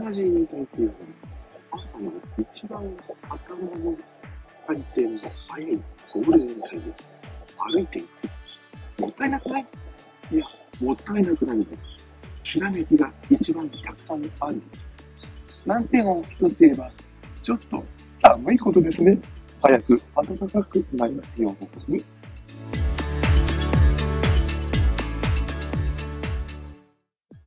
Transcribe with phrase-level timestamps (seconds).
[0.00, 0.94] 体というのは、
[1.72, 2.96] 朝の一番
[3.28, 3.96] 頭の
[4.66, 5.18] 回転の
[5.48, 5.76] 速い
[6.12, 6.94] ゴールデンタイム、
[7.72, 9.00] 歩いています。
[9.00, 9.66] もったいなくない
[10.30, 10.46] いや、
[10.80, 11.78] もったいなくないんです。
[12.44, 14.82] ひらめきが一番たくさんあるんです。
[15.66, 16.90] 難点を一つ言えば、
[17.42, 19.18] ちょっと寒いことですね。
[19.62, 21.56] 早く暖かくなりますよ
[21.88, 22.04] うに。